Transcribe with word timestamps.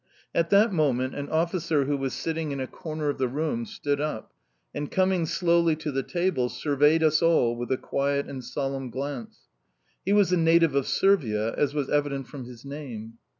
At 0.33 0.49
that 0.49 0.73
moment 0.73 1.13
an 1.13 1.29
officer 1.29 1.85
who 1.85 1.95
was 1.95 2.15
sitting 2.15 2.51
in 2.51 2.59
a 2.59 2.65
corner 2.65 3.09
of 3.09 3.19
the 3.19 3.27
room 3.27 3.67
stood 3.67 4.01
up, 4.01 4.33
and, 4.73 4.89
coming 4.89 5.27
slowly 5.27 5.75
to 5.75 5.91
the 5.91 6.01
table, 6.01 6.49
surveyed 6.49 7.03
us 7.03 7.21
all 7.21 7.55
with 7.55 7.71
a 7.71 7.77
quiet 7.77 8.25
and 8.25 8.43
solemn 8.43 8.89
glance. 8.89 9.41
He 10.03 10.11
was 10.11 10.33
a 10.33 10.37
native 10.37 10.73
of 10.73 10.87
Servia, 10.87 11.53
as 11.53 11.75
was 11.75 11.87
evident 11.87 12.25
from 12.29 12.45
his 12.45 12.65
name. 12.65 13.19